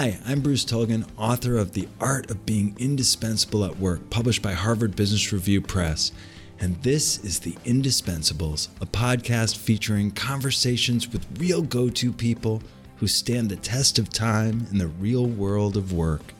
[0.00, 4.52] Hi, I'm Bruce Tulgan, author of The Art of Being Indispensable at Work, published by
[4.52, 6.12] Harvard Business Review Press.
[6.60, 12.62] And this is The Indispensables, a podcast featuring conversations with real go to people
[12.98, 16.32] who stand the test of time in the real world of work.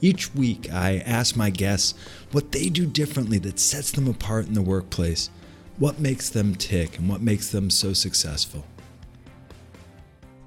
[0.00, 1.92] Each week, I ask my guests
[2.32, 5.28] what they do differently that sets them apart in the workplace,
[5.76, 8.64] what makes them tick, and what makes them so successful.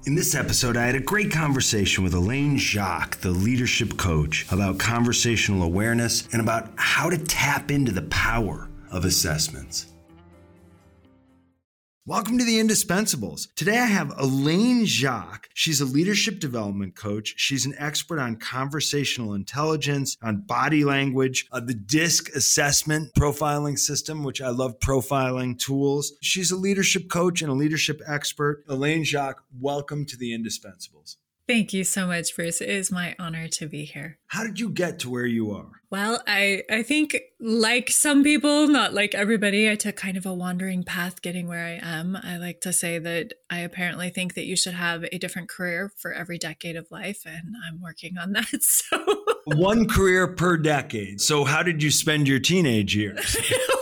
[0.06, 4.78] In this episode, I had a great conversation with Elaine Jacques, the leadership coach, about
[4.78, 9.92] conversational awareness and about how to tap into the power of assessments.
[12.06, 13.48] Welcome to the Indispensables.
[13.56, 15.50] Today I have Elaine Jacques.
[15.52, 17.34] She's a leadership development coach.
[17.36, 24.24] She's an expert on conversational intelligence, on body language, uh, the DISC assessment profiling system,
[24.24, 26.14] which I love profiling tools.
[26.22, 28.64] She's a leadership coach and a leadership expert.
[28.66, 31.16] Elaine Jacques, welcome to the Indispensables.
[31.50, 32.60] Thank you so much, Bruce.
[32.60, 34.18] It is my honor to be here.
[34.28, 35.82] How did you get to where you are?
[35.90, 40.32] Well, I, I think, like some people, not like everybody, I took kind of a
[40.32, 42.14] wandering path getting where I am.
[42.14, 45.92] I like to say that I apparently think that you should have a different career
[45.96, 48.62] for every decade of life, and I'm working on that.
[48.62, 51.20] So, one career per decade.
[51.20, 53.36] So, how did you spend your teenage years?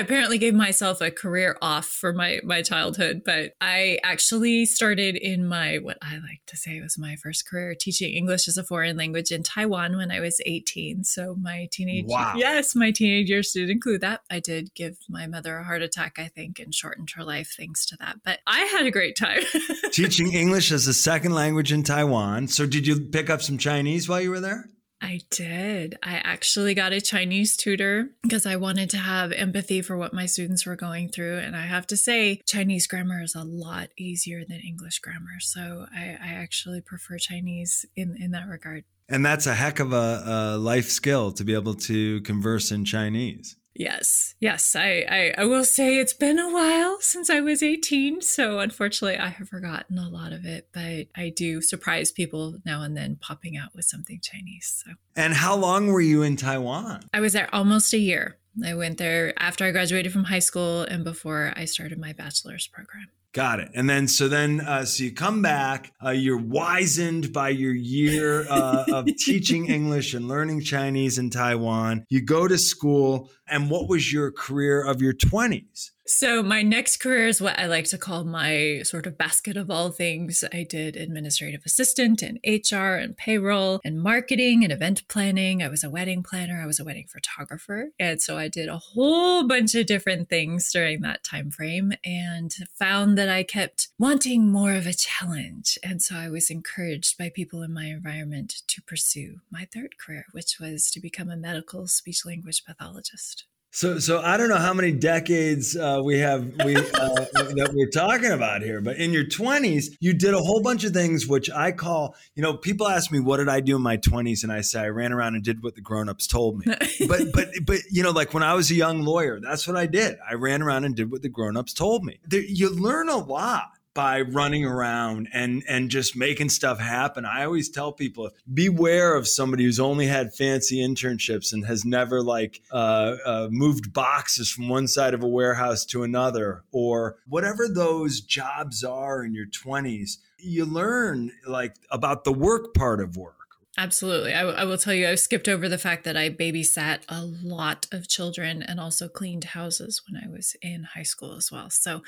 [0.00, 5.14] I apparently gave myself a career off for my my childhood, but I actually started
[5.14, 8.64] in my what I like to say was my first career teaching English as a
[8.64, 11.04] foreign language in Taiwan when I was 18.
[11.04, 12.32] So my teenage wow.
[12.34, 14.22] yes, my teenage years did include that.
[14.30, 17.84] I did give my mother a heart attack, I think, and shortened her life thanks
[17.84, 18.20] to that.
[18.24, 19.42] But I had a great time.
[19.92, 22.48] teaching English as a second language in Taiwan.
[22.48, 24.64] So did you pick up some Chinese while you were there?
[25.02, 25.96] I did.
[26.02, 30.26] I actually got a Chinese tutor because I wanted to have empathy for what my
[30.26, 31.38] students were going through.
[31.38, 35.40] And I have to say, Chinese grammar is a lot easier than English grammar.
[35.40, 38.84] So I, I actually prefer Chinese in, in that regard.
[39.08, 42.84] And that's a heck of a, a life skill to be able to converse in
[42.84, 43.56] Chinese.
[43.80, 44.76] Yes, yes.
[44.76, 48.20] I, I, I, will say it's been a while since I was 18.
[48.20, 52.82] So unfortunately, I have forgotten a lot of it, but I do surprise people now
[52.82, 54.84] and then popping out with something Chinese.
[54.84, 54.92] So.
[55.16, 57.04] And how long were you in Taiwan?
[57.14, 58.36] I was there almost a year.
[58.62, 62.66] I went there after I graduated from high school and before I started my bachelor's
[62.66, 63.06] program.
[63.32, 63.70] Got it.
[63.74, 68.44] And then, so then, uh, so you come back, uh, you're wizened by your year
[68.50, 72.06] uh, of teaching English and learning Chinese in Taiwan.
[72.08, 73.30] You go to school.
[73.48, 75.90] And what was your career of your 20s?
[76.12, 79.70] So, my next career is what I like to call my sort of basket of
[79.70, 80.42] all things.
[80.52, 85.62] I did administrative assistant and HR and payroll and marketing and event planning.
[85.62, 87.90] I was a wedding planner, I was a wedding photographer.
[88.00, 92.52] And so I did a whole bunch of different things during that time frame and
[92.76, 95.78] found that I kept wanting more of a challenge.
[95.84, 100.26] And so I was encouraged by people in my environment to pursue my third career,
[100.32, 103.44] which was to become a medical speech language pathologist.
[103.72, 106.80] So, so I don't know how many decades uh, we have we uh,
[107.32, 110.92] that we're talking about here, but in your twenties, you did a whole bunch of
[110.92, 113.96] things which I call, you know, people ask me what did I do in my
[113.96, 116.66] twenties, and I say I ran around and did what the grown-ups told me.
[117.08, 119.86] but, but, but you know, like when I was a young lawyer, that's what I
[119.86, 120.16] did.
[120.28, 122.18] I ran around and did what the grown-ups told me.
[122.26, 123.68] There, you learn a lot
[124.00, 127.26] by running around and and just making stuff happen.
[127.26, 132.22] I always tell people beware of somebody who's only had fancy internships and has never
[132.22, 137.68] like uh, uh, moved boxes from one side of a warehouse to another or whatever
[137.68, 140.12] those jobs are in your 20s.
[140.38, 143.39] You learn like about the work part of work
[143.80, 144.34] Absolutely.
[144.34, 147.24] I, w- I will tell you, I skipped over the fact that I babysat a
[147.24, 151.70] lot of children and also cleaned houses when I was in high school as well.
[151.70, 152.02] So,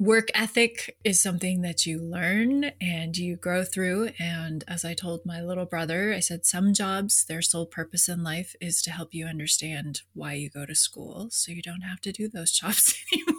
[0.00, 4.10] work ethic is something that you learn and you grow through.
[4.18, 8.24] And as I told my little brother, I said, some jobs, their sole purpose in
[8.24, 12.00] life is to help you understand why you go to school so you don't have
[12.00, 13.37] to do those jobs anymore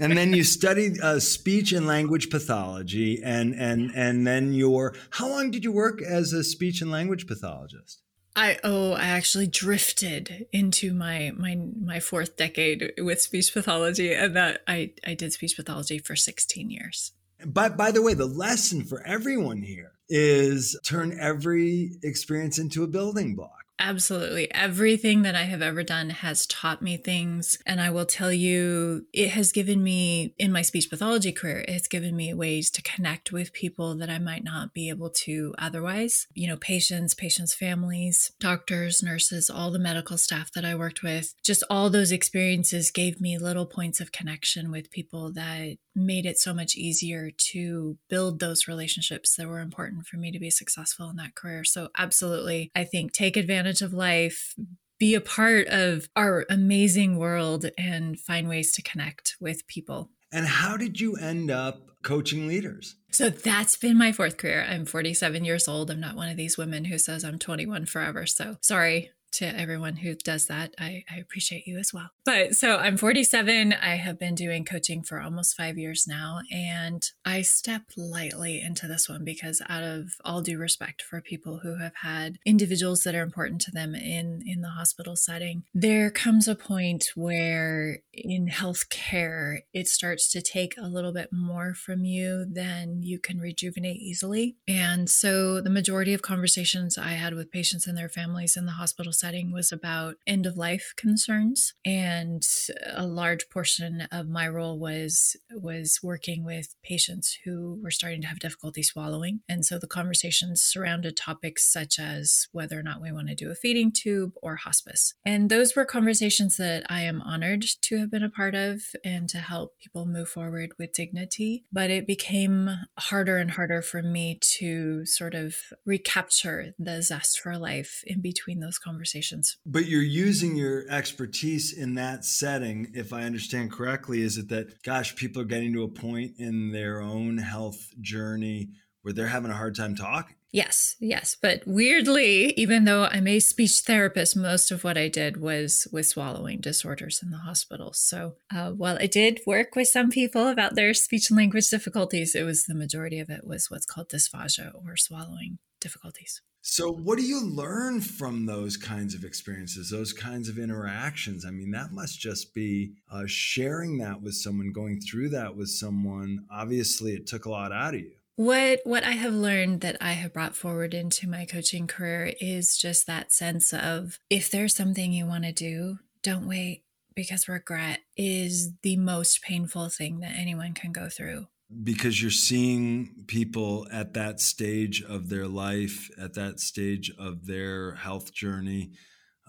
[0.00, 5.28] and then you studied uh, speech and language pathology, and and and then your how
[5.28, 8.02] long did you work as a speech and language pathologist?
[8.36, 14.34] I oh I actually drifted into my my my fourth decade with speech pathology, and
[14.36, 17.12] that I I did speech pathology for sixteen years.
[17.44, 22.88] But by the way, the lesson for everyone here is turn every experience into a
[22.88, 23.59] building block.
[23.82, 24.52] Absolutely.
[24.52, 27.56] Everything that I have ever done has taught me things.
[27.64, 31.88] And I will tell you, it has given me, in my speech pathology career, it's
[31.88, 36.26] given me ways to connect with people that I might not be able to otherwise.
[36.34, 41.34] You know, patients, patients' families, doctors, nurses, all the medical staff that I worked with.
[41.42, 46.38] Just all those experiences gave me little points of connection with people that made it
[46.38, 51.08] so much easier to build those relationships that were important for me to be successful
[51.08, 51.64] in that career.
[51.64, 54.54] So, absolutely, I think take advantage of life,
[54.98, 60.10] be a part of our amazing world, and find ways to connect with people.
[60.32, 62.96] And how did you end up coaching leaders?
[63.10, 64.64] So that's been my fourth career.
[64.68, 65.90] I'm 47 years old.
[65.90, 68.26] I'm not one of these women who says I'm 21 forever.
[68.26, 70.74] So sorry, to everyone who does that.
[70.78, 72.10] I, I, appreciate you as well.
[72.24, 73.72] But so I'm 47.
[73.72, 76.40] I have been doing coaching for almost five years now.
[76.50, 81.58] And I step lightly into this one because, out of all due respect for people
[81.58, 86.10] who have had individuals that are important to them in, in the hospital setting, there
[86.10, 92.04] comes a point where in healthcare, it starts to take a little bit more from
[92.04, 94.56] you than you can rejuvenate easily.
[94.66, 98.72] And so the majority of conversations I had with patients and their families in the
[98.72, 102.42] hospital setting was about end of life concerns and
[102.86, 108.26] a large portion of my role was was working with patients who were starting to
[108.26, 109.40] have difficulty swallowing.
[109.48, 113.50] And so the conversations surrounded topics such as whether or not we want to do
[113.50, 115.12] a feeding tube or hospice.
[115.24, 119.28] And those were conversations that I am honored to have been a part of and
[119.28, 121.64] to help people move forward with dignity.
[121.70, 127.58] But it became harder and harder for me to sort of recapture the zest for
[127.58, 129.56] life in between those conversations conversations.
[129.66, 134.82] But you're using your expertise in that setting, if I understand correctly, is it that,
[134.82, 138.70] gosh, people are getting to a point in their own health journey
[139.02, 140.36] where they're having a hard time talking?
[140.52, 141.36] Yes, yes.
[141.40, 146.06] But weirdly, even though I'm a speech therapist, most of what I did was with
[146.06, 147.92] swallowing disorders in the hospital.
[147.92, 152.34] So uh, while I did work with some people about their speech and language difficulties,
[152.34, 156.42] it was the majority of it was what's called dysphagia or swallowing difficulties.
[156.62, 161.46] So, what do you learn from those kinds of experiences, those kinds of interactions?
[161.46, 165.70] I mean, that must just be uh, sharing that with someone, going through that with
[165.70, 166.44] someone.
[166.50, 168.12] Obviously, it took a lot out of you.
[168.36, 172.76] What what I have learned that I have brought forward into my coaching career is
[172.76, 176.84] just that sense of if there's something you want to do, don't wait
[177.14, 181.48] because regret is the most painful thing that anyone can go through
[181.82, 187.94] because you're seeing people at that stage of their life, at that stage of their
[187.94, 188.90] health journey,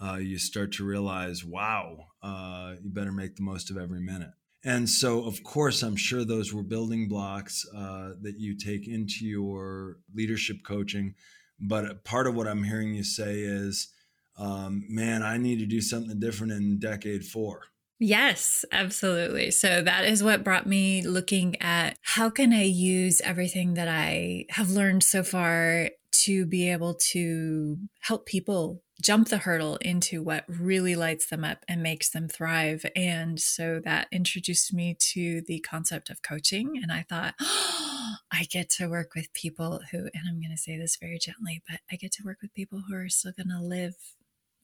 [0.02, 4.32] uh, you start to realize, wow, uh, you better make the most of every minute.
[4.64, 9.26] And so, of course, I'm sure those were building blocks uh, that you take into
[9.26, 11.16] your leadership coaching.
[11.60, 13.90] But part of what I'm hearing you say is,
[14.38, 17.62] um, man, I need to do something different in decade four.
[18.04, 19.52] Yes, absolutely.
[19.52, 24.46] So that is what brought me looking at how can I use everything that I
[24.50, 25.92] have learned so far
[26.24, 31.60] to be able to help people jump the hurdle into what really lights them up
[31.68, 32.84] and makes them thrive.
[32.96, 36.80] And so that introduced me to the concept of coaching.
[36.82, 40.58] And I thought, oh, I get to work with people who, and I'm going to
[40.58, 43.50] say this very gently, but I get to work with people who are still going
[43.50, 43.94] to live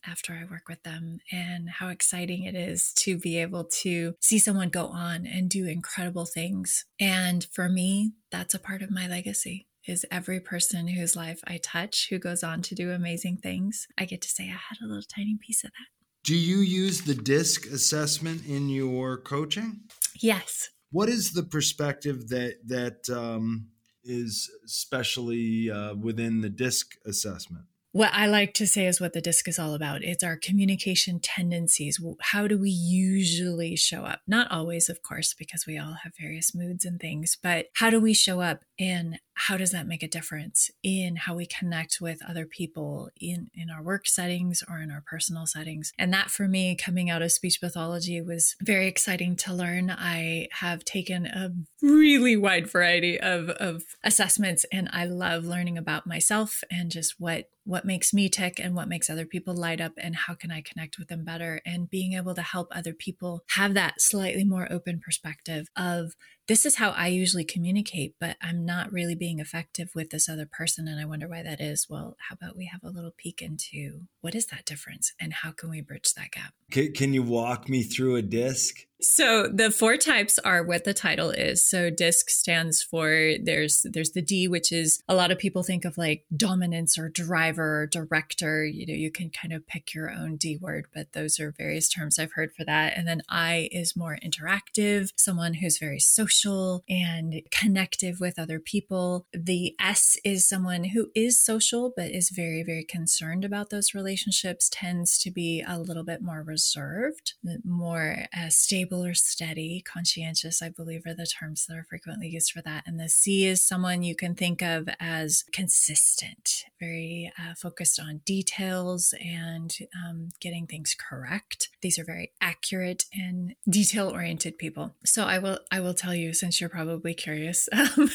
[0.05, 4.39] after I work with them and how exciting it is to be able to see
[4.39, 6.85] someone go on and do incredible things.
[6.99, 11.57] And for me, that's a part of my legacy is every person whose life I
[11.57, 13.88] touch who goes on to do amazing things.
[13.97, 15.88] I get to say I had a little tiny piece of that.
[16.23, 19.81] Do you use the DISC assessment in your coaching?
[20.19, 20.69] Yes.
[20.91, 23.67] What is the perspective that that um,
[24.03, 27.66] is especially uh, within the DISC assessment?
[27.97, 30.04] What I like to say is what the disc is all about.
[30.04, 31.99] It's our communication tendencies.
[32.21, 34.19] How do we usually show up?
[34.27, 37.99] Not always, of course, because we all have various moods and things, but how do
[37.99, 42.19] we show up and how does that make a difference in how we connect with
[42.27, 45.91] other people in, in our work settings or in our personal settings?
[45.99, 49.91] And that for me, coming out of speech pathology was very exciting to learn.
[49.91, 51.51] I have taken a
[51.83, 57.49] really wide variety of, of assessments and I love learning about myself and just what
[57.67, 60.61] what makes me tick and what makes other people light up and how can I
[60.61, 64.71] connect with them better and being able to help other people have that slightly more
[64.71, 66.13] open perspective of
[66.47, 70.45] this is how I usually communicate, but I'm not really being effective with this other
[70.45, 70.87] person.
[70.87, 71.87] And I wonder why that is.
[71.89, 75.51] Well, how about we have a little peek into what is that difference and how
[75.51, 76.54] can we bridge that gap?
[76.71, 78.75] Can, can you walk me through a disc?
[78.99, 81.68] So the four types are what the title is.
[81.68, 85.85] So disc stands for there's there's the D, which is a lot of people think
[85.85, 88.66] of like dominance or driver or director.
[88.66, 91.89] You know, you can kind of pick your own D word, but those are various
[91.89, 92.97] terms I've heard for that.
[92.97, 99.27] And then I is more interactive, someone who's very social and connective with other people.
[99.31, 104.69] The S is someone who is social but is very, very concerned about those relationships,
[104.71, 109.81] tends to be a little bit more reserved, more uh, stable stable or steady.
[109.81, 112.83] Conscientious, I believe, are the terms that are frequently used for that.
[112.85, 118.21] And the C is someone you can think of as consistent, very uh, focused on
[118.25, 121.69] details and um, getting things correct.
[121.81, 124.95] These are very accurate and detail oriented people.
[125.03, 128.09] So I will I will tell you, since you're probably curious, um,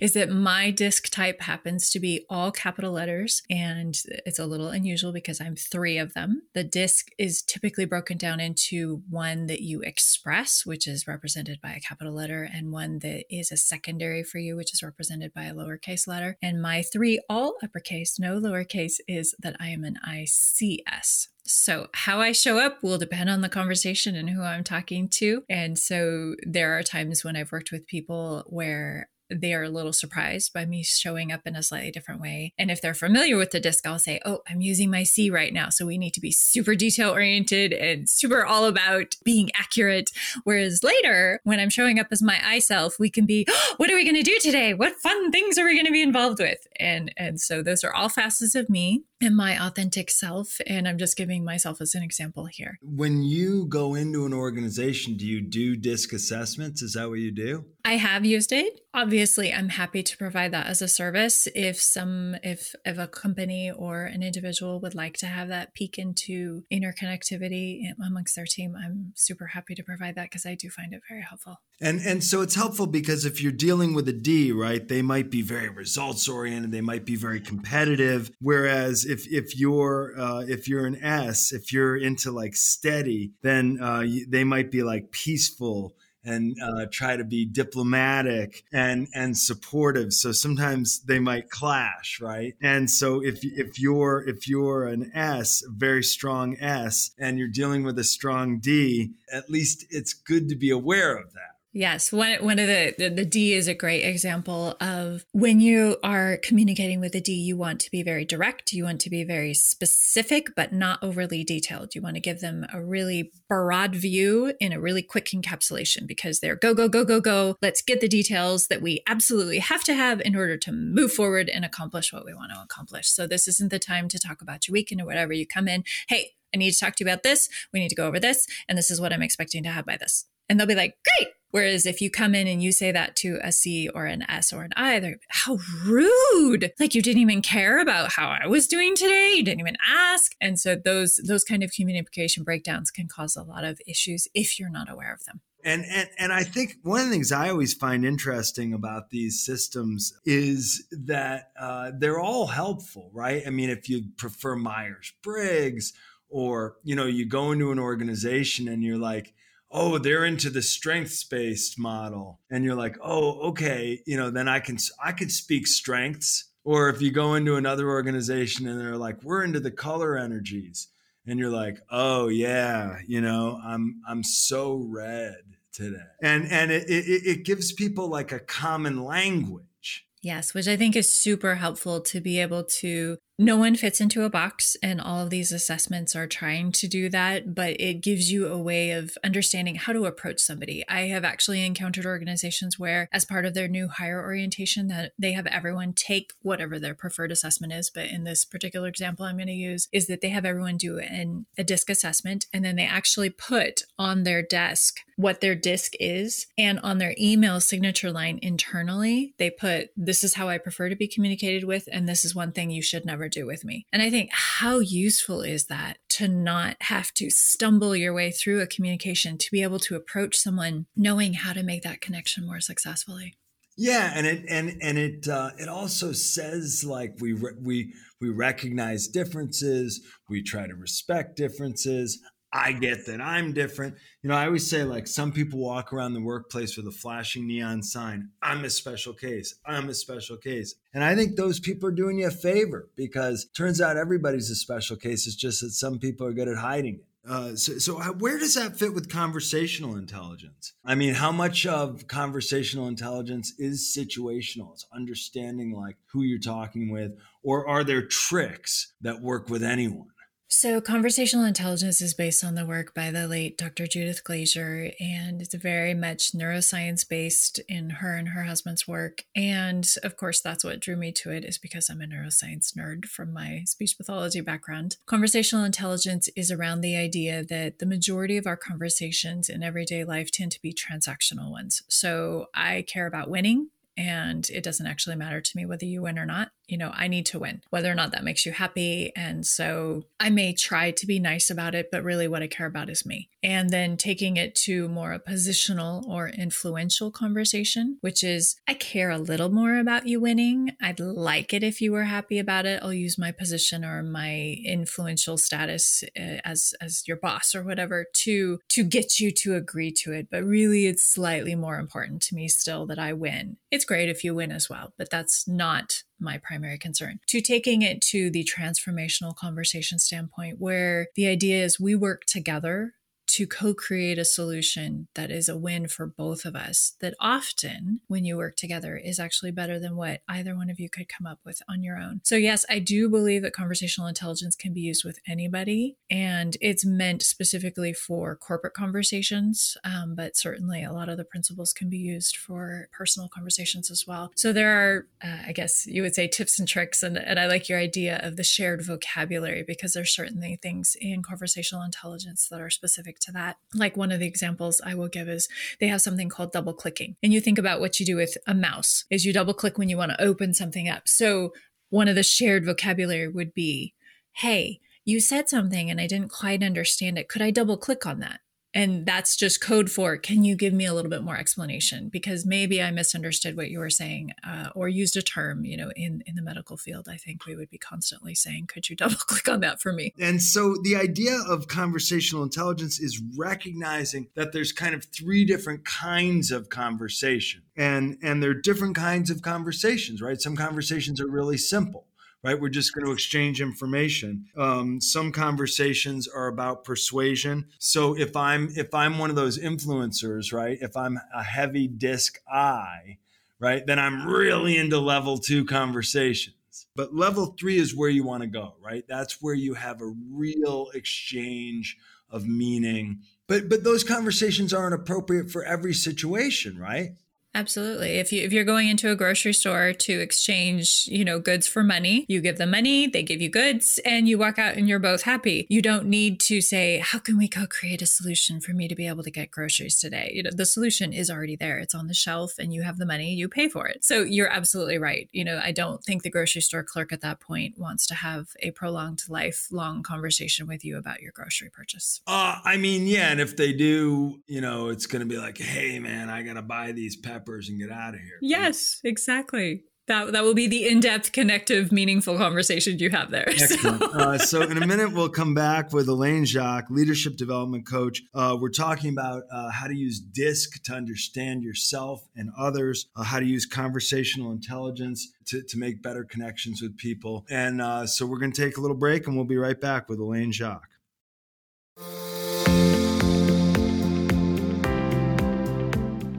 [0.00, 4.68] is that my disc type happens to be all capital letters, and it's a little
[4.68, 6.42] unusual because I'm three of them.
[6.54, 11.72] The disc is typically broken down into one that you express, which is represented by
[11.72, 15.44] a capital letter, and one that is a secondary for you, which is represented by
[15.44, 16.38] a lowercase letter.
[16.40, 21.28] And my three all uppercase, no lowercase, is that I am an ICS.
[21.44, 25.42] So, how I show up will depend on the conversation and who I'm talking to.
[25.50, 29.92] And so, there are times when I've worked with people where they are a little
[29.92, 32.52] surprised by me showing up in a slightly different way.
[32.58, 35.52] And if they're familiar with the disc, I'll say, Oh, I'm using my C right
[35.52, 35.68] now.
[35.70, 40.10] So we need to be super detail oriented and super all about being accurate.
[40.44, 43.90] Whereas later, when I'm showing up as my I self, we can be, oh, What
[43.90, 44.74] are we going to do today?
[44.74, 46.66] What fun things are we going to be involved with?
[46.78, 50.58] And, and so those are all facets of me and my authentic self.
[50.66, 52.78] And I'm just giving myself as an example here.
[52.82, 56.82] When you go into an organization, do you do disc assessments?
[56.82, 57.66] Is that what you do?
[57.84, 58.80] I have used it.
[58.92, 61.48] Obviously, I'm happy to provide that as a service.
[61.54, 65.98] If some, if if a company or an individual would like to have that peek
[65.98, 70.92] into interconnectivity amongst their team, I'm super happy to provide that because I do find
[70.92, 71.60] it very helpful.
[71.80, 75.30] And and so it's helpful because if you're dealing with a D, right, they might
[75.30, 76.72] be very results oriented.
[76.72, 78.30] They might be very competitive.
[78.40, 83.78] Whereas if if you're uh, if you're an S, if you're into like steady, then
[83.80, 90.12] uh, they might be like peaceful and uh, try to be diplomatic and and supportive.
[90.12, 92.54] So sometimes they might clash, right?
[92.60, 97.82] And so if if you're if you're an S, very strong S, and you're dealing
[97.82, 101.49] with a strong D, at least it's good to be aware of that.
[101.72, 105.98] Yes, one one of the, the, the D is a great example of when you
[106.02, 109.22] are communicating with a D, you want to be very direct, you want to be
[109.22, 111.94] very specific, but not overly detailed.
[111.94, 116.40] You want to give them a really broad view in a really quick encapsulation because
[116.40, 117.56] they're go go go go go.
[117.62, 121.48] Let's get the details that we absolutely have to have in order to move forward
[121.48, 123.08] and accomplish what we want to accomplish.
[123.08, 125.32] So this isn't the time to talk about your weekend or whatever.
[125.32, 127.48] You come in, hey, I need to talk to you about this.
[127.72, 129.96] We need to go over this, and this is what I'm expecting to have by
[129.96, 130.26] this.
[130.48, 133.38] And they'll be like, great Whereas if you come in and you say that to
[133.42, 136.72] a C or an S or an I, they're how rude.
[136.78, 139.34] Like you didn't even care about how I was doing today.
[139.36, 140.34] You didn't even ask.
[140.40, 144.58] And so those those kind of communication breakdowns can cause a lot of issues if
[144.58, 145.40] you're not aware of them.
[145.62, 149.44] And, and and I think one of the things I always find interesting about these
[149.44, 153.42] systems is that uh, they're all helpful, right?
[153.46, 155.92] I mean, if you prefer Myers Briggs,
[156.30, 159.34] or you know, you go into an organization and you're like,
[159.70, 162.40] oh they're into the strengths based model.
[162.50, 166.46] And you're like oh okay you know then i can i could speak strengths.
[166.62, 170.88] Or if you go into another organization and they're like we're into the color energies.
[171.26, 175.98] And you're like oh yeah you know i'm i'm so red today.
[176.22, 180.06] And and it, it, it gives people like a common language.
[180.22, 184.24] Yes, which I think is super helpful to be able to no one fits into
[184.24, 188.30] a box, and all of these assessments are trying to do that, but it gives
[188.30, 190.84] you a way of understanding how to approach somebody.
[190.90, 195.32] I have actually encountered organizations where, as part of their new hire orientation, that they
[195.32, 197.88] have everyone take whatever their preferred assessment is.
[197.88, 200.98] But in this particular example, I'm going to use is that they have everyone do
[200.98, 205.92] an, a disc assessment, and then they actually put on their desk what their disc
[205.98, 210.90] is, and on their email signature line internally, they put, "This is how I prefer
[210.90, 213.86] to be communicated with, and this is one thing you should never do with me.
[213.92, 218.60] And I think how useful is that to not have to stumble your way through
[218.60, 222.60] a communication, to be able to approach someone knowing how to make that connection more
[222.60, 223.34] successfully.
[223.76, 228.28] Yeah, and it and and it uh, it also says like we re- we we
[228.28, 232.20] recognize differences, we try to respect differences.
[232.52, 233.96] I get that I'm different.
[234.22, 237.46] You know, I always say like some people walk around the workplace with a flashing
[237.46, 238.30] neon sign.
[238.42, 239.54] I'm a special case.
[239.64, 240.74] I'm a special case.
[240.92, 244.56] And I think those people are doing you a favor because turns out everybody's a
[244.56, 245.26] special case.
[245.26, 247.04] It's just that some people are good at hiding it.
[247.28, 250.72] Uh, so, so where does that fit with conversational intelligence?
[250.84, 254.72] I mean, how much of conversational intelligence is situational?
[254.72, 260.08] It's understanding like who you're talking with, or are there tricks that work with anyone?
[260.52, 263.86] So, conversational intelligence is based on the work by the late Dr.
[263.86, 269.22] Judith Glaser, and it's very much neuroscience based in her and her husband's work.
[269.36, 273.04] And of course, that's what drew me to it, is because I'm a neuroscience nerd
[273.04, 274.96] from my speech pathology background.
[275.06, 280.32] Conversational intelligence is around the idea that the majority of our conversations in everyday life
[280.32, 281.84] tend to be transactional ones.
[281.86, 286.18] So, I care about winning and it doesn't actually matter to me whether you win
[286.18, 289.12] or not you know, I need to win, whether or not that makes you happy.
[289.16, 292.66] And so I may try to be nice about it, but really what I care
[292.66, 293.28] about is me.
[293.42, 299.10] And then taking it to more a positional or influential conversation, which is I care
[299.10, 300.72] a little more about you winning.
[300.80, 302.80] I'd like it if you were happy about it.
[302.82, 308.06] I'll use my position or my influential status uh, as as your boss or whatever
[308.12, 310.28] to to get you to agree to it.
[310.30, 313.56] But really it's slightly more important to me still that I win.
[313.70, 317.20] It's great if you win as well, but that's not my primary concern.
[317.28, 322.94] To taking it to the transformational conversation standpoint, where the idea is we work together
[323.32, 328.00] to co create a solution that is a win for both of us, that often,
[328.08, 331.26] when you work together, is actually better than what either one of you could come
[331.26, 332.20] up with on your own.
[332.24, 336.84] So, yes, I do believe that conversational intelligence can be used with anybody, and it's
[336.84, 341.98] meant specifically for corporate conversations, um, but certainly a lot of the principles can be
[341.98, 344.32] used for personal conversations as well.
[344.34, 347.46] So, there are, uh, I guess you would say, tips and tricks, and, and I
[347.46, 352.60] like your idea of the shared vocabulary because there's certainly things in conversational intelligence that
[352.60, 353.56] are specific to that.
[353.74, 355.48] Like one of the examples I will give is
[355.78, 357.16] they have something called double clicking.
[357.22, 359.88] And you think about what you do with a mouse is you double click when
[359.88, 361.08] you want to open something up.
[361.08, 361.52] So
[361.88, 363.94] one of the shared vocabulary would be,
[364.32, 367.28] "Hey, you said something and I didn't quite understand it.
[367.28, 368.40] Could I double click on that?"
[368.72, 372.08] And that's just code for can you give me a little bit more explanation?
[372.08, 375.90] Because maybe I misunderstood what you were saying uh, or used a term, you know,
[375.96, 377.08] in, in the medical field.
[377.08, 380.12] I think we would be constantly saying, could you double click on that for me?
[380.18, 385.84] And so the idea of conversational intelligence is recognizing that there's kind of three different
[385.84, 387.62] kinds of conversation.
[387.76, 390.40] And, and there are different kinds of conversations, right?
[390.40, 392.06] Some conversations are really simple
[392.42, 392.60] right?
[392.60, 394.46] We're just going to exchange information.
[394.56, 397.66] Um, some conversations are about persuasion.
[397.78, 400.78] So if I'm if I'm one of those influencers, right?
[400.80, 403.18] If I'm a heavy disc I,
[403.58, 406.54] right, then I'm really into level two conversations.
[406.96, 409.04] But level three is where you want to go, right?
[409.08, 411.96] That's where you have a real exchange
[412.30, 413.20] of meaning.
[413.46, 417.16] But but those conversations aren't appropriate for every situation, right?
[417.52, 418.18] Absolutely.
[418.18, 421.82] If you if you're going into a grocery store to exchange, you know, goods for
[421.82, 425.00] money, you give them money, they give you goods, and you walk out and you're
[425.00, 425.66] both happy.
[425.68, 429.08] You don't need to say, "How can we co-create a solution for me to be
[429.08, 431.80] able to get groceries today?" You know, the solution is already there.
[431.80, 434.04] It's on the shelf and you have the money, you pay for it.
[434.04, 435.28] So you're absolutely right.
[435.32, 438.50] You know, I don't think the grocery store clerk at that point wants to have
[438.60, 442.20] a prolonged lifelong conversation with you about your grocery purchase.
[442.28, 445.58] Uh, I mean, yeah, and if they do, you know, it's going to be like,
[445.58, 448.38] "Hey man, I got to buy these peppers peppers and get out of here.
[448.40, 449.84] Yes, exactly.
[450.06, 454.00] That, that will be the in-depth connective meaningful conversation you have there Excellent.
[454.00, 454.10] So.
[454.10, 458.56] uh, so in a minute we'll come back with elaine jacques leadership development coach uh,
[458.60, 463.38] we're talking about uh, how to use disc to understand yourself and others uh, how
[463.38, 468.40] to use conversational intelligence to, to make better connections with people and uh, so we're
[468.40, 470.88] going to take a little break and we'll be right back with elaine jacques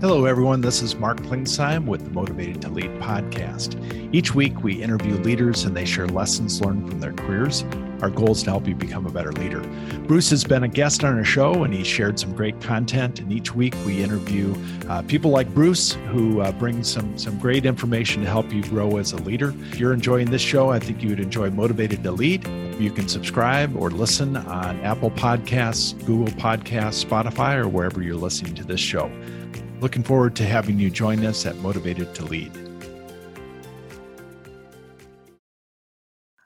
[0.01, 0.61] Hello, everyone.
[0.61, 3.77] This is Mark Klingsheim with the Motivated to Lead podcast.
[4.11, 7.63] Each week, we interview leaders and they share lessons learned from their careers.
[8.01, 9.59] Our goal is to help you become a better leader.
[10.07, 13.19] Bruce has been a guest on our show and he shared some great content.
[13.19, 14.55] And each week, we interview
[14.89, 18.97] uh, people like Bruce who uh, bring some, some great information to help you grow
[18.97, 19.53] as a leader.
[19.69, 22.47] If you're enjoying this show, I think you would enjoy Motivated to Lead.
[22.79, 28.55] You can subscribe or listen on Apple Podcasts, Google Podcasts, Spotify, or wherever you're listening
[28.55, 29.11] to this show.
[29.81, 32.51] Looking forward to having you join us at Motivated to Lead.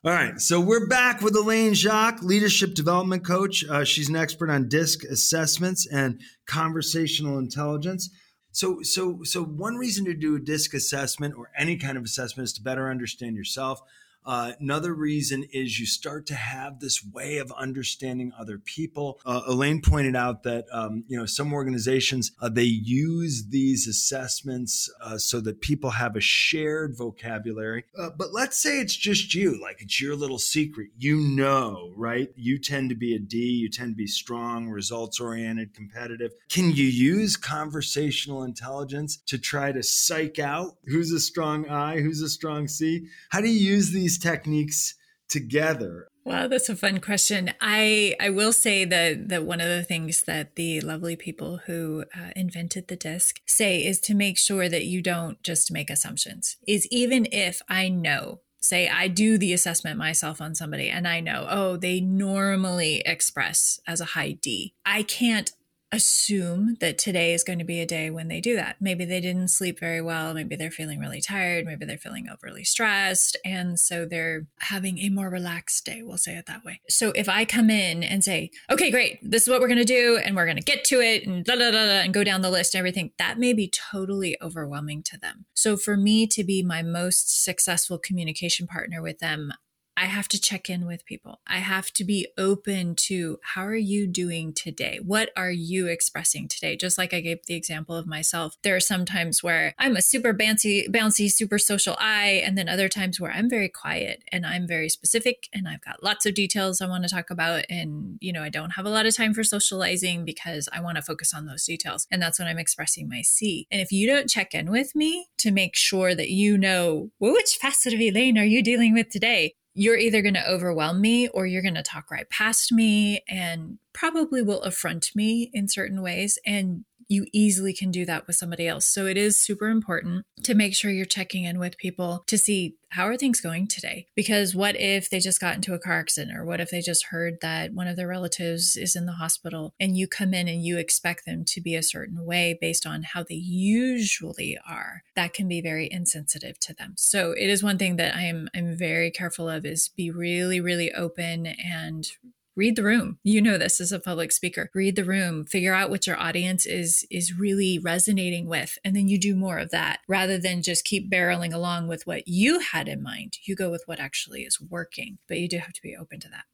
[0.05, 3.65] All right, so we're back with Elaine Jacques, leadership development coach.
[3.67, 8.09] Uh, she's an expert on DISC assessments and conversational intelligence.
[8.51, 12.45] So, so, so one reason to do a DISC assessment or any kind of assessment
[12.45, 13.81] is to better understand yourself,
[14.25, 19.19] uh, another reason is you start to have this way of understanding other people.
[19.25, 24.89] Uh, Elaine pointed out that um, you know some organizations uh, they use these assessments
[25.01, 27.85] uh, so that people have a shared vocabulary.
[27.97, 30.89] Uh, but let's say it's just you, like it's your little secret.
[30.97, 32.29] You know, right?
[32.35, 33.37] You tend to be a D.
[33.37, 36.31] You tend to be strong, results oriented, competitive.
[36.49, 42.21] Can you use conversational intelligence to try to psych out who's a strong I, who's
[42.21, 43.07] a strong C?
[43.29, 44.95] How do you use these these techniques
[45.29, 46.07] together?
[46.23, 47.51] Wow, that's a fun question.
[47.61, 52.05] I I will say that that one of the things that the lovely people who
[52.15, 56.57] uh, invented the disc say is to make sure that you don't just make assumptions.
[56.67, 61.19] Is even if I know say I do the assessment myself on somebody and I
[61.19, 64.73] know, oh, they normally express as a high D.
[64.83, 65.51] I can't
[65.95, 68.75] assume that today is going to be a day when they do that.
[68.79, 70.33] Maybe they didn't sleep very well.
[70.33, 71.65] Maybe they're feeling really tired.
[71.65, 73.37] Maybe they're feeling overly stressed.
[73.45, 76.01] And so they're having a more relaxed day.
[76.03, 76.81] We'll say it that way.
[76.89, 79.85] So if I come in and say, okay, great, this is what we're going to
[79.85, 82.41] do, and we're going to get to it, and da da da and go down
[82.41, 85.45] the list and everything, that may be totally overwhelming to them.
[85.53, 89.53] So for me to be my most successful communication partner with them,
[89.97, 91.39] I have to check in with people.
[91.47, 94.99] I have to be open to how are you doing today?
[95.01, 96.75] What are you expressing today?
[96.75, 100.01] Just like I gave the example of myself, there are some times where I'm a
[100.01, 104.45] super bouncy, bouncy, super social I, and then other times where I'm very quiet and
[104.45, 107.63] I'm very specific and I've got lots of details I want to talk about.
[107.69, 110.97] And, you know, I don't have a lot of time for socializing because I want
[110.97, 112.05] to focus on those details.
[112.11, 113.65] And that's when I'm expressing my C.
[113.71, 117.31] And if you don't check in with me to make sure that you know, well,
[117.31, 119.53] which facet of Elaine are you dealing with today?
[119.75, 123.77] You're either going to overwhelm me or you're going to talk right past me and
[123.93, 126.39] probably will affront me in certain ways.
[126.45, 128.85] And you easily can do that with somebody else.
[128.85, 132.77] So it is super important to make sure you're checking in with people to see
[132.89, 134.07] how are things going today?
[134.15, 137.07] Because what if they just got into a car accident or what if they just
[137.07, 140.63] heard that one of their relatives is in the hospital and you come in and
[140.63, 145.03] you expect them to be a certain way based on how they usually are?
[145.15, 146.93] That can be very insensitive to them.
[146.95, 150.61] So it is one thing that I am I'm very careful of is be really
[150.61, 152.07] really open and
[152.55, 153.19] read the room.
[153.23, 154.69] You know this as a public speaker.
[154.73, 155.45] Read the room.
[155.45, 159.57] Figure out what your audience is is really resonating with and then you do more
[159.57, 163.37] of that rather than just keep barreling along with what you had in mind.
[163.43, 166.29] You go with what actually is working but you do have to be open to
[166.29, 166.45] that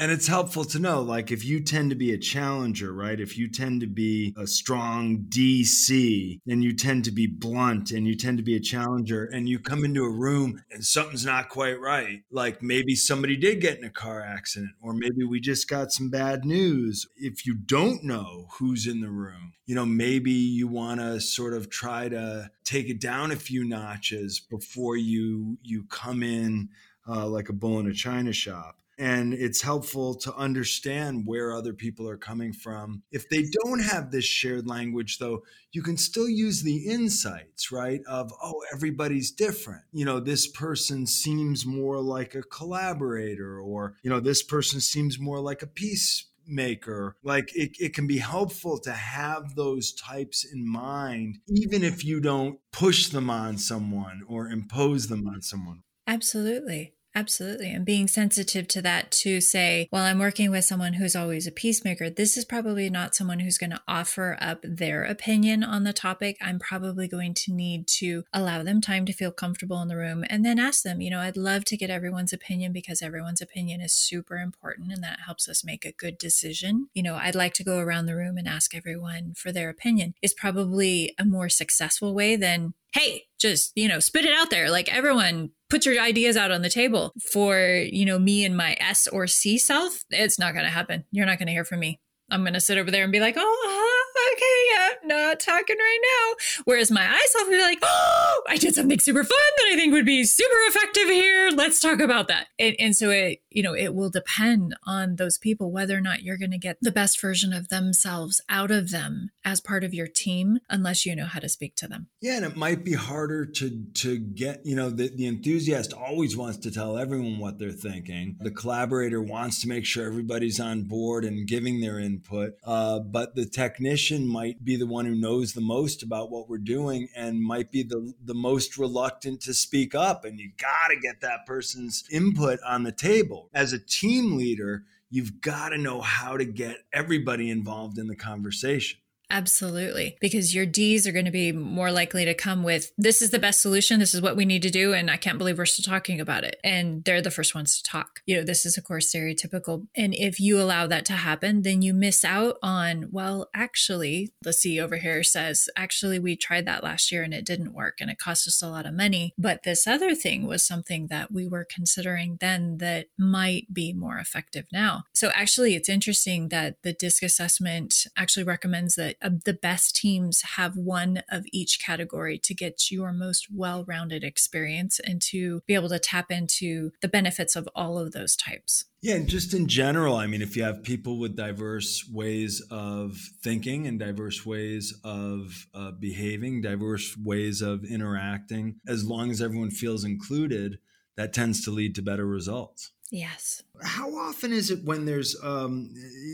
[0.00, 3.20] and it's helpful to know, like, if you tend to be a challenger, right?
[3.20, 8.06] If you tend to be a strong DC and you tend to be blunt and
[8.06, 11.50] you tend to be a challenger and you come into a room and something's not
[11.50, 15.68] quite right, like maybe somebody did get in a car accident or maybe we just
[15.68, 17.06] got some bad news.
[17.18, 21.52] If you don't know who's in the room, you know, maybe you want to sort
[21.52, 26.70] of try to take it down a few notches before you you come in
[27.06, 31.72] uh, like a bull in a china shop and it's helpful to understand where other
[31.72, 33.02] people are coming from.
[33.10, 38.02] If they don't have this shared language, though, you can still use the insights, right?
[38.06, 39.84] Of, oh, everybody's different.
[39.90, 45.18] You know, this person seems more like a collaborator, or, you know, this person seems
[45.18, 47.16] more like a peacemaker.
[47.22, 52.20] Like it, it can be helpful to have those types in mind, even if you
[52.20, 55.84] don't push them on someone or impose them on someone.
[56.06, 56.92] Absolutely.
[57.12, 57.72] Absolutely.
[57.72, 61.52] And being sensitive to that to say, well, I'm working with someone who's always a
[61.52, 62.08] peacemaker.
[62.08, 66.36] This is probably not someone who's going to offer up their opinion on the topic.
[66.40, 70.24] I'm probably going to need to allow them time to feel comfortable in the room
[70.30, 73.80] and then ask them, you know, I'd love to get everyone's opinion because everyone's opinion
[73.80, 76.90] is super important and that helps us make a good decision.
[76.94, 80.14] You know, I'd like to go around the room and ask everyone for their opinion
[80.22, 84.70] is probably a more successful way than hey, just, you know, spit it out there.
[84.70, 88.76] Like everyone put your ideas out on the table for, you know, me and my
[88.80, 90.04] S or C self.
[90.10, 91.04] It's not going to happen.
[91.12, 92.00] You're not going to hear from me.
[92.30, 93.86] I'm going to sit over there and be like, oh,
[94.32, 96.62] okay, yeah, not talking right now.
[96.64, 99.76] Whereas my I self would be like, oh, I did something super fun that I
[99.76, 101.50] think would be super effective here.
[101.50, 102.48] Let's talk about that.
[102.58, 106.22] And, and so it, you know, it will depend on those people whether or not
[106.22, 109.94] you're going to get the best version of themselves out of them as part of
[109.94, 112.08] your team, unless you know how to speak to them.
[112.20, 116.36] Yeah, and it might be harder to to get, you know, the, the enthusiast always
[116.36, 118.36] wants to tell everyone what they're thinking.
[118.40, 122.54] The collaborator wants to make sure everybody's on board and giving their input.
[122.64, 126.58] Uh, but the technician might be the one who knows the most about what we're
[126.58, 130.24] doing and might be the, the most reluctant to speak up.
[130.24, 133.48] And you got to get that person's input on the table.
[133.52, 138.16] As a team leader, you've got to know how to get everybody involved in the
[138.16, 139.00] conversation.
[139.30, 140.16] Absolutely.
[140.20, 143.38] Because your D's are going to be more likely to come with, this is the
[143.38, 144.00] best solution.
[144.00, 144.92] This is what we need to do.
[144.92, 146.58] And I can't believe we're still talking about it.
[146.64, 148.20] And they're the first ones to talk.
[148.26, 149.86] You know, this is, of course, stereotypical.
[149.96, 154.52] And if you allow that to happen, then you miss out on, well, actually, the
[154.52, 158.10] C over here says, actually, we tried that last year and it didn't work and
[158.10, 159.32] it cost us a lot of money.
[159.38, 164.18] But this other thing was something that we were considering then that might be more
[164.18, 165.04] effective now.
[165.14, 170.42] So actually, it's interesting that the DISC assessment actually recommends that uh, the best teams
[170.56, 175.74] have one of each category to get your most well rounded experience and to be
[175.74, 178.84] able to tap into the benefits of all of those types.
[179.02, 183.16] Yeah, and just in general, I mean, if you have people with diverse ways of
[183.42, 189.70] thinking and diverse ways of uh, behaving, diverse ways of interacting, as long as everyone
[189.70, 190.78] feels included,
[191.16, 192.92] that tends to lead to better results.
[193.10, 193.62] Yes.
[193.82, 195.90] How often is it when there's, um,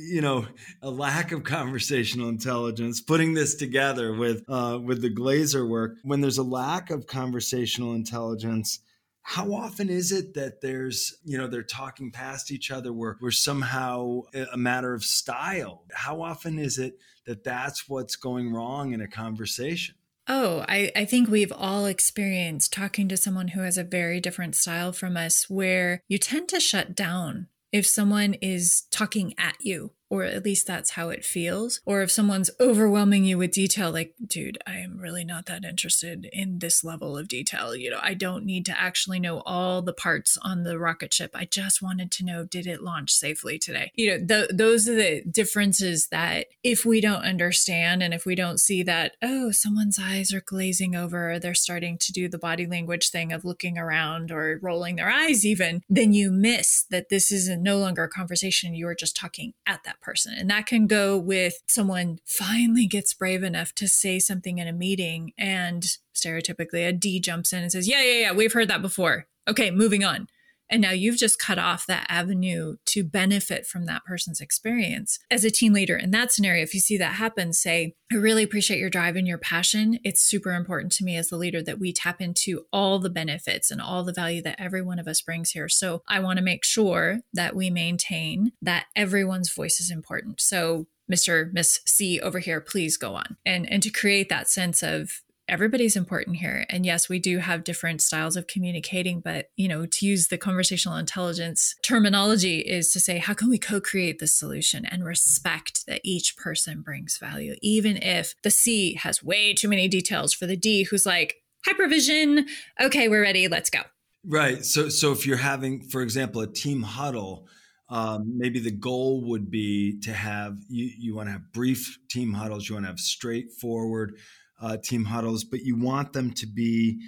[0.08, 0.46] you know,
[0.82, 3.00] a lack of conversational intelligence?
[3.00, 7.94] Putting this together with uh, with the Glaser work, when there's a lack of conversational
[7.94, 8.80] intelligence,
[9.22, 13.30] how often is it that there's, you know, they're talking past each other where we're
[13.30, 14.20] somehow
[14.52, 15.84] a matter of style?
[15.92, 19.94] How often is it that that's what's going wrong in a conversation?
[20.28, 24.56] Oh, I, I think we've all experienced talking to someone who has a very different
[24.56, 29.92] style from us where you tend to shut down if someone is talking at you
[30.08, 31.80] or at least that's how it feels.
[31.84, 36.28] Or if someone's overwhelming you with detail, like, dude, I am really not that interested
[36.32, 37.74] in this level of detail.
[37.74, 41.30] You know, I don't need to actually know all the parts on the rocket ship.
[41.34, 43.90] I just wanted to know, did it launch safely today?
[43.94, 48.34] You know, th- those are the differences that if we don't understand and if we
[48.34, 52.66] don't see that, oh, someone's eyes are glazing over, they're starting to do the body
[52.66, 57.32] language thing of looking around or rolling their eyes, even, then you miss that this
[57.32, 58.74] is no longer a conversation.
[58.74, 60.34] You are just talking at that that person.
[60.36, 64.72] And that can go with someone finally gets brave enough to say something in a
[64.72, 68.82] meeting and stereotypically a D jumps in and says, Yeah, yeah, yeah, we've heard that
[68.82, 69.26] before.
[69.48, 70.28] Okay, moving on.
[70.70, 75.18] And now you've just cut off that avenue to benefit from that person's experience.
[75.30, 78.42] As a team leader in that scenario, if you see that happen, say, I really
[78.42, 79.98] appreciate your drive and your passion.
[80.04, 83.70] It's super important to me as the leader that we tap into all the benefits
[83.70, 85.68] and all the value that every one of us brings here.
[85.68, 90.40] So I want to make sure that we maintain that everyone's voice is important.
[90.40, 91.52] So Mr.
[91.52, 93.36] Miss C over here, please go on.
[93.44, 96.66] And and to create that sense of everybody's important here.
[96.68, 100.38] And yes, we do have different styles of communicating, but you know, to use the
[100.38, 106.00] conversational intelligence terminology is to say, how can we co-create the solution and respect that
[106.04, 110.56] each person brings value, even if the C has way too many details for the
[110.56, 112.48] D who's like, hypervision,
[112.80, 113.80] okay, we're ready, let's go.
[114.24, 114.64] Right.
[114.64, 117.46] So so if you're having, for example, a team huddle,
[117.88, 122.32] um, maybe the goal would be to have you, you want to have brief team
[122.32, 124.18] huddles you want to have straightforward
[124.60, 127.00] uh, team huddles, but you want them to be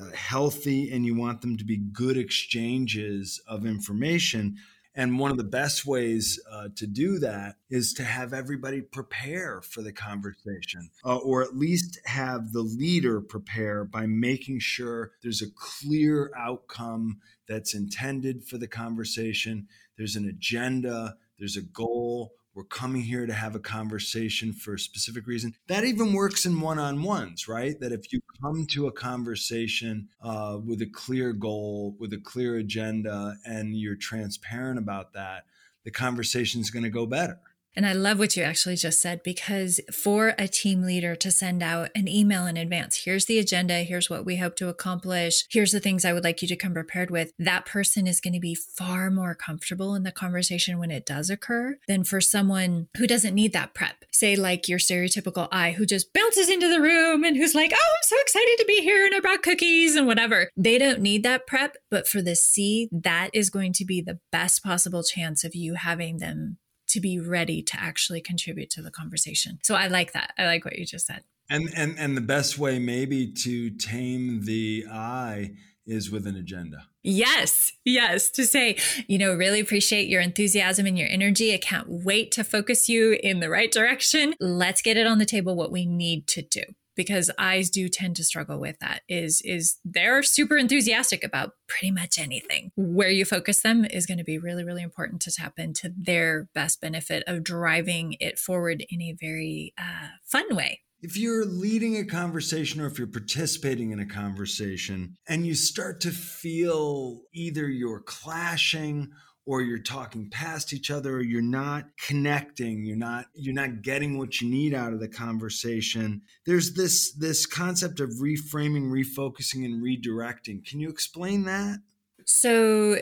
[0.00, 4.56] uh, healthy and you want them to be good exchanges of information.
[4.98, 9.60] And one of the best ways uh, to do that is to have everybody prepare
[9.60, 15.42] for the conversation, uh, or at least have the leader prepare by making sure there's
[15.42, 19.68] a clear outcome that's intended for the conversation.
[19.98, 24.78] There's an agenda, there's a goal, we're coming here to have a conversation for a
[24.78, 25.52] specific reason.
[25.68, 27.78] That even works in one on ones, right?
[27.78, 32.56] That if you come to a conversation uh, with a clear goal, with a clear
[32.56, 35.44] agenda, and you're transparent about that,
[35.84, 37.38] the conversation is going to go better.
[37.76, 41.62] And I love what you actually just said because for a team leader to send
[41.62, 45.72] out an email in advance, here's the agenda, here's what we hope to accomplish, here's
[45.72, 48.40] the things I would like you to come prepared with, that person is going to
[48.40, 53.06] be far more comfortable in the conversation when it does occur than for someone who
[53.06, 54.04] doesn't need that prep.
[54.10, 57.92] Say, like your stereotypical I who just bounces into the room and who's like, oh,
[57.94, 60.50] I'm so excited to be here and I brought cookies and whatever.
[60.56, 61.76] They don't need that prep.
[61.90, 65.74] But for the C, that is going to be the best possible chance of you
[65.74, 66.58] having them
[66.88, 69.58] to be ready to actually contribute to the conversation.
[69.62, 70.32] So I like that.
[70.38, 71.22] I like what you just said.
[71.48, 75.52] And and and the best way maybe to tame the I
[75.86, 76.88] is with an agenda.
[77.04, 78.30] Yes, yes.
[78.30, 81.54] To say, you know, really appreciate your enthusiasm and your energy.
[81.54, 84.34] I can't wait to focus you in the right direction.
[84.40, 86.62] Let's get it on the table what we need to do
[86.96, 91.90] because eyes do tend to struggle with that is is they're super enthusiastic about pretty
[91.90, 92.70] much anything.
[92.76, 96.48] Where you focus them is going to be really really important to tap into their
[96.54, 100.80] best benefit of driving it forward in a very uh, fun way.
[101.02, 106.00] If you're leading a conversation or if you're participating in a conversation and you start
[106.00, 109.10] to feel either you're clashing
[109.46, 114.18] or you're talking past each other or you're not connecting you're not you're not getting
[114.18, 119.82] what you need out of the conversation there's this this concept of reframing refocusing and
[119.82, 120.64] redirecting.
[120.64, 121.78] Can you explain that?
[122.24, 123.00] So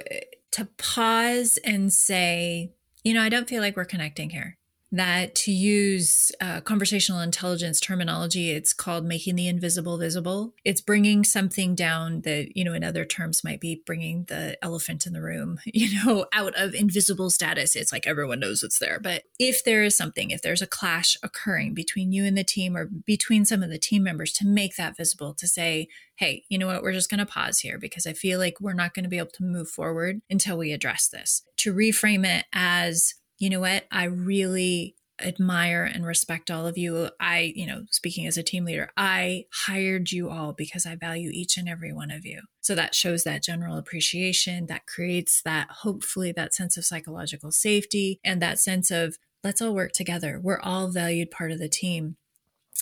[0.53, 4.57] to pause and say you know i don't feel like we're connecting here
[4.97, 10.55] that to use uh, conversational intelligence terminology, it's called making the invisible visible.
[10.65, 15.07] It's bringing something down that, you know, in other terms might be bringing the elephant
[15.07, 17.77] in the room, you know, out of invisible status.
[17.77, 19.01] It's like everyone knows it's there.
[19.01, 22.77] But if there is something, if there's a clash occurring between you and the team
[22.77, 26.59] or between some of the team members, to make that visible, to say, hey, you
[26.59, 29.03] know what, we're just going to pause here because I feel like we're not going
[29.05, 31.43] to be able to move forward until we address this.
[31.59, 37.11] To reframe it as, you know what, I really admire and respect all of you.
[37.21, 41.31] I, you know, speaking as a team leader, I hired you all because I value
[41.33, 42.43] each and every one of you.
[42.61, 48.19] So that shows that general appreciation, that creates that hopefully that sense of psychological safety
[48.25, 50.41] and that sense of let's all work together.
[50.43, 52.17] We're all valued part of the team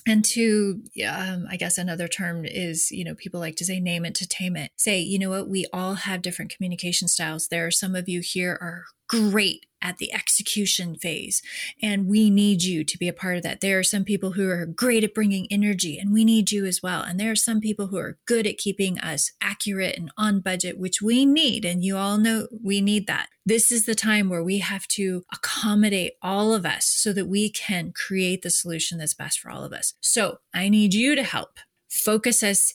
[0.06, 4.04] and to um, i guess another term is you know people like to say name
[4.04, 7.66] it to tame it say you know what we all have different communication styles there
[7.66, 11.42] are some of you here are great at the execution phase.
[11.82, 13.60] And we need you to be a part of that.
[13.60, 16.82] There are some people who are great at bringing energy, and we need you as
[16.82, 17.02] well.
[17.02, 20.78] And there are some people who are good at keeping us accurate and on budget,
[20.78, 21.64] which we need.
[21.64, 23.28] And you all know we need that.
[23.44, 27.50] This is the time where we have to accommodate all of us so that we
[27.50, 29.94] can create the solution that's best for all of us.
[30.00, 32.72] So I need you to help focus us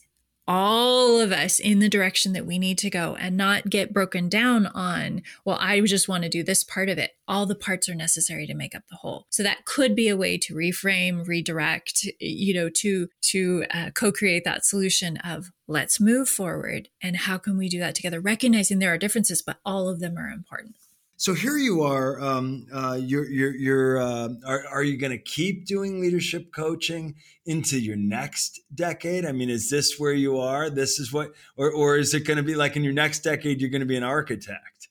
[0.47, 4.29] all of us in the direction that we need to go and not get broken
[4.29, 7.11] down on, well, I just want to do this part of it.
[7.27, 9.27] All the parts are necessary to make up the whole.
[9.29, 14.45] So that could be a way to reframe, redirect, you know, to, to uh, co-create
[14.45, 16.89] that solution of let's move forward.
[17.01, 18.21] And how can we do that together?
[18.21, 20.75] Recognizing there are differences, but all of them are important.
[21.19, 22.21] So here you are.
[22.21, 27.15] Um, uh, you're, you're, you're uh, are, are you going to keep doing leadership coaching
[27.47, 29.25] into your next decade?
[29.25, 30.69] I mean, is this where you are?
[30.69, 33.59] This is what, or, or is it going to be like in your next decade,
[33.59, 34.89] you're going to be an architect?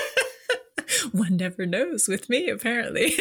[1.12, 3.12] One never knows with me, apparently.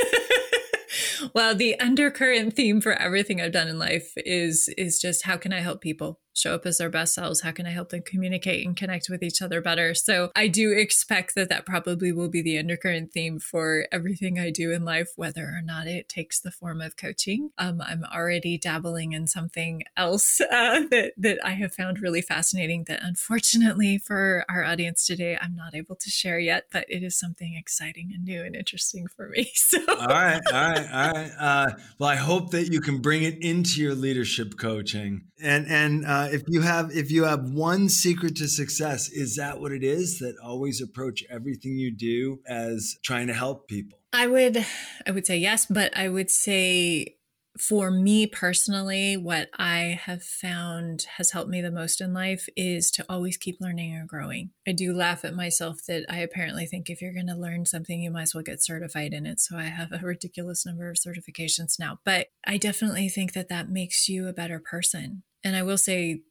[1.34, 5.52] well, the undercurrent theme for everything I've done in life is is just how can
[5.52, 6.22] I help people?
[6.38, 7.42] Show up as their best selves?
[7.42, 9.94] How can I help them communicate and connect with each other better?
[9.94, 14.52] So I do expect that that probably will be the undercurrent theme for everything I
[14.52, 17.50] do in life, whether or not it takes the form of coaching.
[17.58, 22.86] Um, I'm already dabbling in something else uh, that, that I have found really fascinating
[22.88, 27.18] that unfortunately for our audience today, I'm not able to share yet, but it is
[27.18, 29.52] something exciting and new and interesting for me.
[29.68, 29.80] So.
[29.90, 30.42] All right.
[30.54, 30.88] All right.
[30.94, 31.32] All right.
[31.38, 36.06] Uh, well, I hope that you can bring it into your leadership coaching and, and,
[36.28, 39.84] uh, if you have if you have one secret to success, is that what it
[39.84, 40.20] is?
[40.20, 44.00] That always approach everything you do as trying to help people.
[44.14, 44.66] I would
[45.06, 47.18] I would say yes, but I would say
[47.60, 52.92] for me personally, what I have found has helped me the most in life is
[52.92, 54.52] to always keep learning and growing.
[54.68, 58.02] I do laugh at myself that I apparently think if you're going to learn something,
[58.02, 59.40] you might as well get certified in it.
[59.40, 62.00] So I have a ridiculous number of certifications now.
[62.06, 65.24] But I definitely think that that makes you a better person.
[65.48, 66.24] And I will say,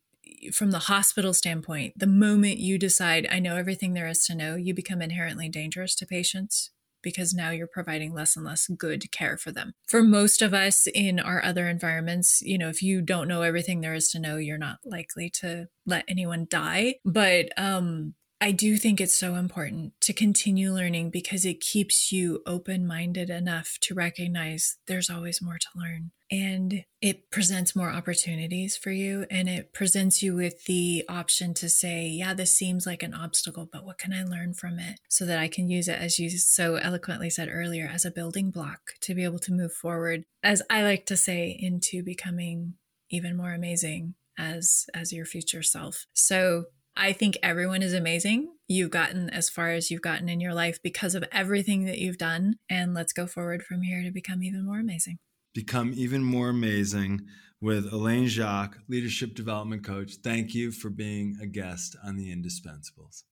[0.52, 4.57] from the hospital standpoint, the moment you decide, I know everything there is to know,
[4.57, 9.38] you become inherently dangerous to patients because now you're providing less and less good care
[9.38, 9.72] for them.
[9.87, 13.81] For most of us in our other environments, you know, if you don't know everything
[13.81, 16.96] there is to know, you're not likely to let anyone die.
[17.02, 22.42] But um, I do think it's so important to continue learning because it keeps you
[22.44, 26.11] open minded enough to recognize there's always more to learn.
[26.31, 29.27] And it presents more opportunities for you.
[29.31, 33.68] And it presents you with the option to say, yeah, this seems like an obstacle,
[33.72, 36.29] but what can I learn from it so that I can use it, as you
[36.31, 40.62] so eloquently said earlier, as a building block to be able to move forward, as
[40.68, 42.75] I like to say, into becoming
[43.09, 46.07] even more amazing as as your future self.
[46.12, 48.54] So I think everyone is amazing.
[48.68, 52.16] You've gotten as far as you've gotten in your life because of everything that you've
[52.16, 52.54] done.
[52.70, 55.18] And let's go forward from here to become even more amazing.
[55.54, 57.20] Become even more amazing
[57.61, 60.16] with Elaine Jacques, Leadership Development Coach.
[60.24, 63.24] Thank you for being a guest on The Indispensables.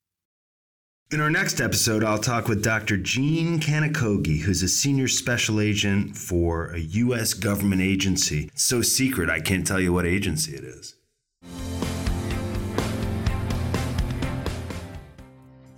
[1.10, 2.96] In our next episode, I'll talk with Dr.
[2.96, 7.34] Jean Kanakogi, who's a senior special agent for a U.S.
[7.34, 8.50] government agency.
[8.52, 10.96] It's so secret, I can't tell you what agency it is.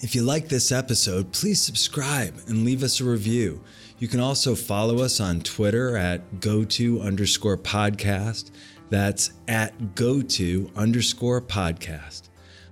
[0.07, 3.61] If you like this episode, please subscribe and leave us a review.
[3.99, 8.53] You can also follow us on Twitter at go-to underscore podcast.
[8.89, 12.29] That's at go-to underscore podcast.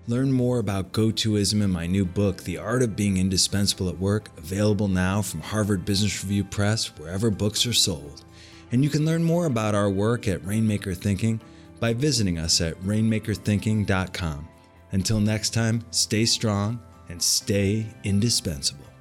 [0.07, 4.29] Learn more about go-toism in my new book, The Art of Being Indispensable at Work,
[4.39, 8.25] available now from Harvard Business Review Press, wherever books are sold.
[8.71, 11.41] And you can learn more about our work at Rainmaker Thinking
[11.81, 14.49] by visiting us at rainmakerthinking.com.
[14.93, 18.94] Until next time, stay strong and stay indispensable.